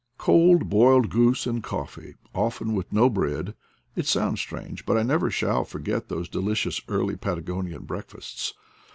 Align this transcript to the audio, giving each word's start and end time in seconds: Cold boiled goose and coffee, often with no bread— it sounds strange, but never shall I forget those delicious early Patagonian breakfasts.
Cold 0.17 0.67
boiled 0.67 1.11
goose 1.11 1.45
and 1.45 1.61
coffee, 1.61 2.15
often 2.33 2.73
with 2.73 2.91
no 2.91 3.07
bread— 3.07 3.53
it 3.95 4.07
sounds 4.07 4.39
strange, 4.39 4.83
but 4.83 4.99
never 5.05 5.29
shall 5.29 5.61
I 5.61 5.63
forget 5.63 6.09
those 6.09 6.27
delicious 6.27 6.81
early 6.87 7.15
Patagonian 7.15 7.83
breakfasts. 7.83 8.55